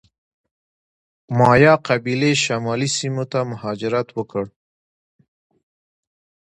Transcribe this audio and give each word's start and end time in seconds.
مایا 1.37 1.73
قبیلې 1.87 2.31
شمالي 2.43 2.89
سیمو 2.97 3.25
ته 3.31 3.39
مهاجرت 3.51 4.07
وکړ. 4.17 4.43